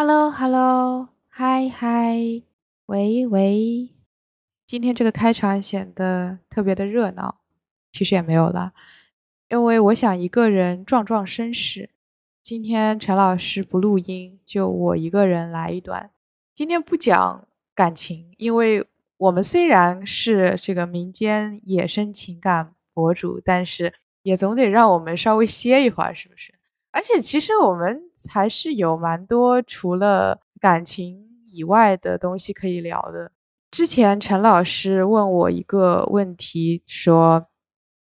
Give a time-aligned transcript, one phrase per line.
[0.00, 2.44] Hello，Hello，嗨嗨，
[2.86, 3.96] 喂喂，
[4.64, 7.40] 今天这个开场显得特别的热闹，
[7.90, 8.72] 其实也没有啦，
[9.48, 11.90] 因为我想一个人壮壮声势。
[12.44, 16.12] 今天陈老师不录音，就我一个人来一段。
[16.54, 18.86] 今天不讲感情，因为
[19.16, 26.54] 我们虽然是这个民间野生情感博主，但是也总得让我们稍微歇一会儿，是不是？
[26.90, 33.32] 而且其实我们还是有蛮多除了感情以外的东西可以聊的。
[33.70, 37.46] 之前陈老师问我一个问题，说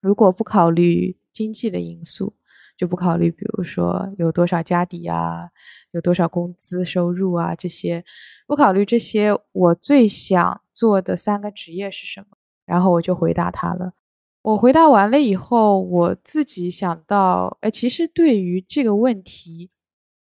[0.00, 2.36] 如果不考虑经济的因素，
[2.76, 5.48] 就不考虑，比如说有多少家底啊，
[5.92, 8.04] 有多少工资收入啊这些，
[8.46, 12.36] 不考虑这些，我最想做的三个职业是什么？
[12.66, 13.94] 然后我就回答他了。
[14.42, 19.70] 我回答完了以后，我自己想到，哎，其实对于这个问题，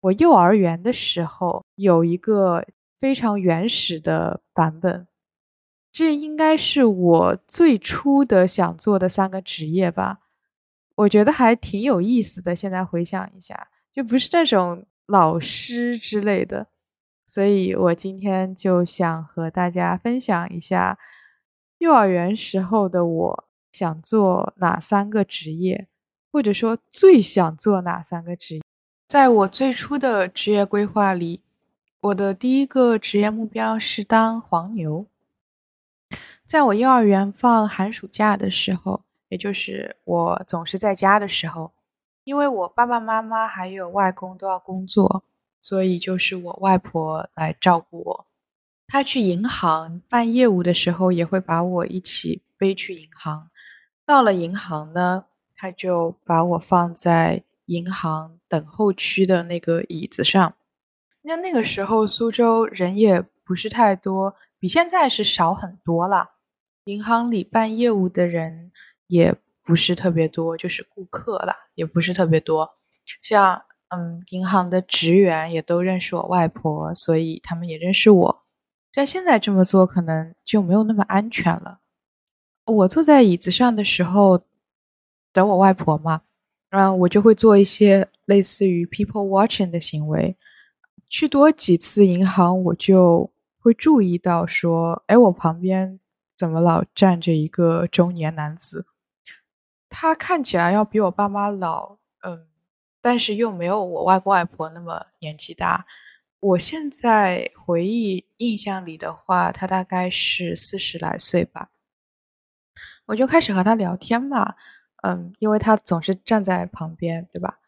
[0.02, 2.66] 我幼儿园的时候有一个
[3.00, 5.08] 非常原始的版本，
[5.92, 10.20] 这应该是我最初的想做的三个职业吧。
[10.95, 12.55] 我觉得还挺有意思的。
[12.55, 16.67] 现在回想一下，就不是那种老师之类的，
[17.27, 20.97] 所以我今天就想和大家分享一下
[21.77, 23.47] 幼儿园时候的我。
[23.78, 25.88] 想做哪三个职业，
[26.31, 28.61] 或者说最想做哪三个职业？
[29.08, 31.42] 在我最初的职业规划里，
[32.00, 35.05] 我的第一个职业目标是当黄牛。
[36.48, 41.73] 在我幼儿园放寒暑假的时候，也就是我总是在家的时候，
[42.23, 45.23] 因为我爸爸妈妈还有外公都要工作，
[45.61, 48.28] 所以就是我外婆来照顾我。
[48.89, 53.50] 她去银行办业务的时候，也会把我一起背去银行。
[54.08, 60.55] 到了银行呢，他就把我放在银行等候区的那个椅子上。
[61.23, 66.36] 那那个时候苏州人也不是太多，比现在是少很多了。
[66.86, 68.71] 银行里办业务的人
[69.08, 72.77] 也不是特别多，就是顾客啦，也不是特别多。
[73.21, 78.43] 像嗯，银行的职员也都认识我外婆，所以他们也认识我。
[78.93, 81.82] 像现在这么做，可能就没有那么安全了。
[82.67, 84.42] 我坐在椅子上的时候，
[85.33, 86.22] 等我外婆嘛，
[86.70, 90.36] 嗯，我就会做一些类似于 people watching 的行为。
[91.10, 96.00] 去多几次银行，我就会注意到说，哎，我旁边
[96.36, 98.86] 怎么老站着一个中年男子？
[99.89, 102.48] 他看起来要比我爸妈老，嗯，
[103.02, 105.86] 但是又没有我外公外婆那么年纪大。
[106.42, 111.70] 我现在回忆印象里的话，他大概是四十来岁吧。
[113.08, 114.56] 我就开始和他聊天嘛，
[115.04, 117.60] 嗯，因为他总是站在旁边，对吧？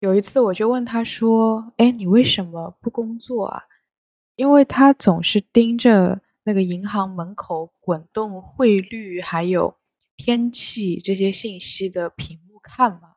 [0.00, 3.64] 有一次我就问他说：“哎，你为什么不工作啊？”
[4.34, 9.76] 因为他总是盯着那个银行门口滚动汇率还有
[10.16, 13.14] 天气这些信息的屏幕看嘛。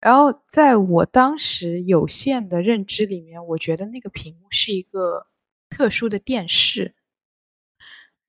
[0.00, 5.26] 然后在我当时有限的认知里面，我觉得那个屏幕是一个
[5.68, 6.94] 特殊的电视，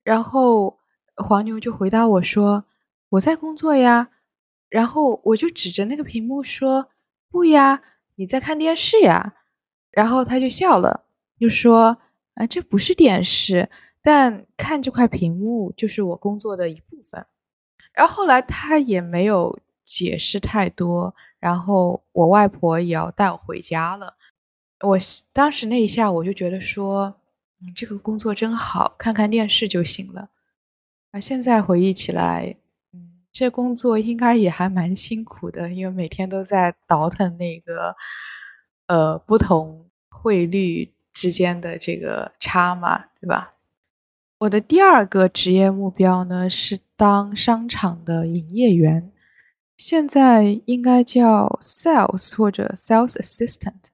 [0.02, 0.80] 然后。
[1.16, 2.64] 黄牛就回答我说
[3.10, 4.10] ：“我在工作呀。”
[4.68, 6.88] 然后我就指着那个屏幕说
[7.30, 7.82] ：“不呀，
[8.16, 9.34] 你在看电视呀。”
[9.90, 11.04] 然后他就笑了，
[11.38, 11.98] 就说
[12.34, 13.70] ：“啊，这不是电视，
[14.02, 17.24] 但看这块屏幕就是我工作的一部分。”
[17.94, 21.14] 然后后来他也没有解释太多。
[21.38, 24.16] 然后我外婆也要带我回家了。
[24.80, 24.98] 我
[25.32, 27.20] 当时那一下我就觉得说
[27.64, 30.30] ：“你这个工作真好，看看电视就行了。”
[31.20, 32.56] 现在回忆起来，
[32.92, 37.94] 嗯，这工作应该也还蛮辛苦的，因为每天都在倒腾那个，
[38.86, 43.54] 呃，不同汇率之间的这个差嘛，对吧？
[44.40, 49.10] 我的第二个职业目标呢是当商场的营业员，
[49.76, 53.90] 现在应该叫 sales 或者 sales assistant。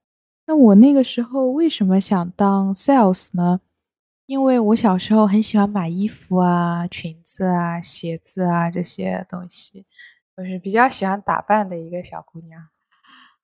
[0.46, 3.60] 那我那个时候为什么想当 sales 呢？
[4.32, 9.84] 因为我小时候很喜欢买衣服啊、裙子啊、鞋子啊这些东西，
[10.34, 12.66] 就是比较喜欢打扮的一个小姑娘。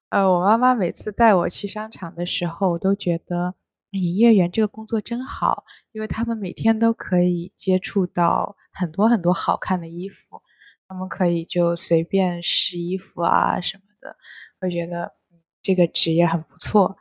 [0.08, 3.55] 呃，我妈妈每次带我去商场的时候，都觉得
[3.90, 10.40] 营业员这个工作真好，因为他们每天都可以接触到很多很多好看的衣服，
[10.88, 14.17] 他们可以就随便试衣服啊什么的，
[14.58, 15.12] 会觉得
[15.61, 16.96] 这个职业很不错。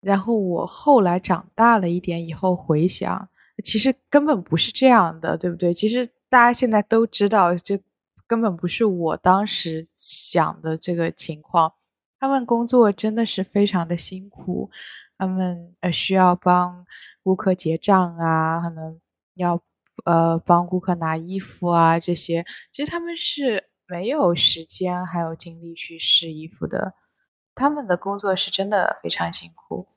[0.00, 3.28] 然后我后来长大了一点以后回想，
[3.62, 5.74] 其实根本不是这样的，对不对？
[5.74, 7.78] 其实大家现在都知道，这
[8.26, 11.72] 根本不是我当时想的这个情况。
[12.18, 14.70] 他们工作真的是非常的辛苦，
[15.16, 16.84] 他们呃需要帮
[17.22, 19.00] 顾客结账啊，可能
[19.34, 19.58] 要
[20.04, 26.92] 呃帮顾客拿衣服啊这些，其实他们是没有时间还有精力去试衣服的，
[27.54, 29.88] 他们的工作是真的非常辛苦。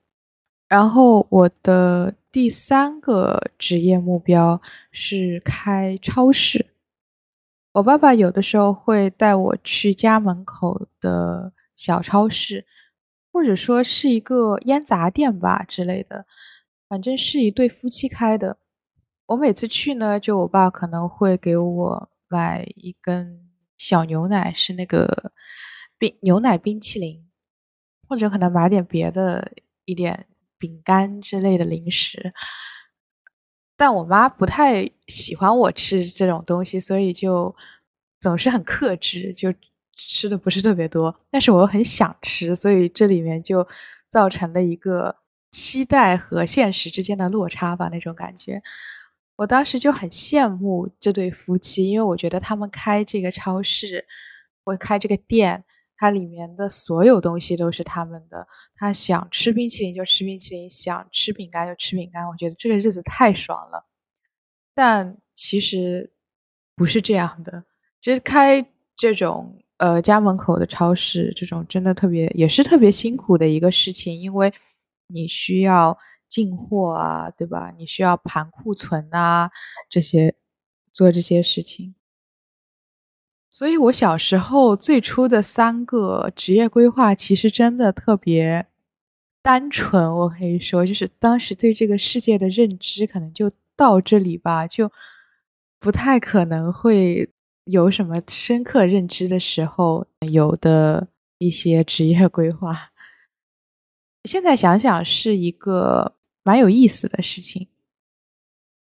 [0.68, 4.62] 然后我的第三个职业目标
[4.92, 6.68] 是开超市。
[7.74, 12.66] 我爸爸有的时候会带我去家门口的小超市，
[13.32, 16.26] 或者说是一个烟杂店吧之类的，
[16.88, 18.58] 反正是一对夫妻开的。
[19.28, 25.32] 我每次去呢，就我爸可能会给我买一根小牛奶，是那个
[25.98, 27.26] 冰牛奶冰淇淋，
[28.08, 29.52] 或者可能买点别的
[29.86, 30.26] 一点
[30.58, 32.32] 饼干之类的零食。
[33.76, 37.54] 但我妈不太喜欢我吃这种东西，所以就
[38.20, 39.54] 总是很克制，就
[39.96, 41.14] 吃的不是特别多。
[41.32, 43.68] 但是我又很想吃，所以这里面就
[44.10, 45.16] 造成了一个
[45.52, 48.62] 期待和现实之间的落差吧，那种感觉。
[49.36, 54.06] 我当时就很羡慕这对夫妻，因为我觉得他们开这个超市，
[54.64, 55.66] 或开这个店。
[55.96, 62.28] 它里面的所有东西都是他们的，他想吃冰淇淋就吃冰淇淋，想吃饼干就吃饼干。
[62.28, 63.86] 我觉得这个日子太爽了，
[64.74, 66.12] 但其实
[66.76, 67.64] 不是这样的。
[68.02, 74.52] 其实开这种呃家门口的超市，这种真的特别也是特别辛苦的一个事情，因为
[75.08, 75.98] 你需要
[76.28, 77.72] 进货啊，对吧？
[77.78, 79.50] 你需要盘库存啊，
[79.90, 80.36] 这些
[80.92, 81.96] 做这些事情。
[83.56, 88.66] 所以，我小时候最初的三个职业规划，其实真的特别
[89.44, 90.12] 单纯。
[90.12, 94.92] 我可以说，就是当时对这个世界的认知，可能就到这里吧，就
[95.80, 97.30] 不太可能会
[97.66, 102.90] 有什么深刻认知的时候有的一些职业规划。
[104.24, 107.68] 现在想想，是一个蛮有意思的事情，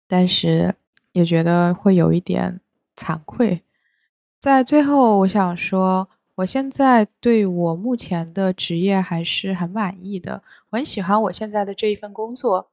[0.08, 0.74] 但是
[1.12, 2.62] 也觉得会有一点
[2.96, 3.62] 惭愧。
[4.44, 10.44] 在最后，我想说，我现在对我目前的职业还是很满意的。
[10.72, 12.70] 我很喜欢我现在的这一份工作，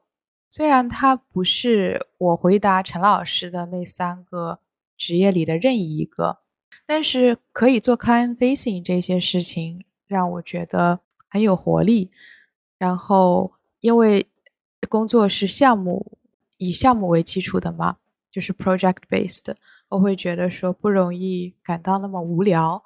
[0.49, 4.59] 虽然它不是我回答陈老师的那三个
[4.97, 6.39] 职业里的任意一个，
[6.85, 12.11] 但是可以做 client facing 这些事情，让我觉得很有活力。
[12.77, 14.27] 然后，因为
[14.89, 16.17] 工作是项目
[16.57, 17.95] 以项目为基础的嘛，
[18.31, 19.53] 就是 project based。
[19.89, 22.81] 我会觉得说不容易感到那么无聊。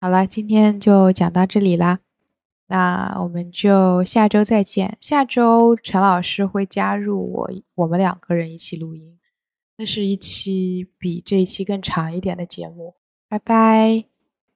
[0.00, 2.00] 好了，今天就讲到这里啦，
[2.66, 4.96] 那我们就下周再见。
[4.98, 9.18] 下周陈老师会加入我，我们两个人一起录音，
[9.76, 12.96] 那是一期比这一期更长一点的节目。
[13.28, 14.06] 拜拜。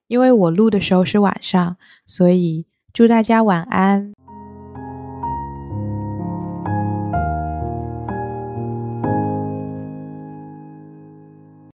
[0.08, 4.12] 因为我录的时候是晚上，所以祝大家晚安。